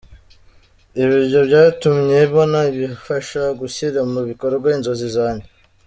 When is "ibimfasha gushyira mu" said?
2.75-4.21